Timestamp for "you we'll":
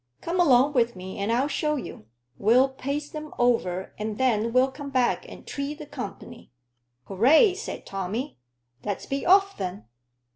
1.75-2.69